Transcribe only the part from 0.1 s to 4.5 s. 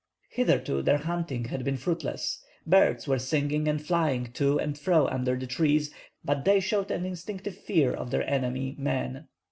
Hitherto their hunting had been fruitless. Birds were singing and flying